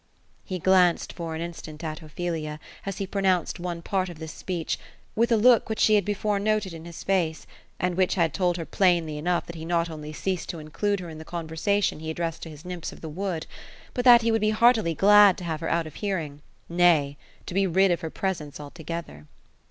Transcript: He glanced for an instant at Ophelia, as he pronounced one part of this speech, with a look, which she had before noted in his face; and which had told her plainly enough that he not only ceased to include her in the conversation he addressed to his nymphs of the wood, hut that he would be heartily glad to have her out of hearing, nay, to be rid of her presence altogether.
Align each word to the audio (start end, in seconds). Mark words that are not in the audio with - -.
He 0.43 0.57
glanced 0.57 1.13
for 1.13 1.35
an 1.35 1.41
instant 1.41 1.83
at 1.83 2.01
Ophelia, 2.01 2.59
as 2.87 2.97
he 2.97 3.05
pronounced 3.05 3.59
one 3.59 3.83
part 3.83 4.09
of 4.09 4.17
this 4.17 4.31
speech, 4.33 4.79
with 5.15 5.31
a 5.31 5.35
look, 5.37 5.69
which 5.69 5.77
she 5.79 5.93
had 5.93 6.05
before 6.05 6.39
noted 6.39 6.73
in 6.73 6.85
his 6.85 7.03
face; 7.03 7.45
and 7.79 7.95
which 7.95 8.15
had 8.15 8.33
told 8.33 8.57
her 8.57 8.65
plainly 8.65 9.19
enough 9.19 9.45
that 9.45 9.53
he 9.55 9.63
not 9.63 9.91
only 9.91 10.11
ceased 10.11 10.49
to 10.49 10.57
include 10.57 11.01
her 11.01 11.09
in 11.11 11.19
the 11.19 11.23
conversation 11.23 11.99
he 11.99 12.09
addressed 12.09 12.41
to 12.41 12.49
his 12.49 12.65
nymphs 12.65 12.91
of 12.91 13.01
the 13.01 13.09
wood, 13.09 13.45
hut 13.95 14.03
that 14.03 14.23
he 14.23 14.31
would 14.31 14.41
be 14.41 14.49
heartily 14.49 14.95
glad 14.95 15.37
to 15.37 15.43
have 15.43 15.59
her 15.59 15.69
out 15.69 15.85
of 15.85 15.93
hearing, 15.93 16.41
nay, 16.67 17.15
to 17.45 17.53
be 17.53 17.67
rid 17.67 17.91
of 17.91 18.01
her 18.01 18.09
presence 18.09 18.59
altogether. 18.59 19.27